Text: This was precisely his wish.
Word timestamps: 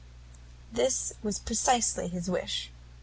This 0.71 1.13
was 1.21 1.37
precisely 1.37 2.07
his 2.07 2.27
wish. 2.27 2.71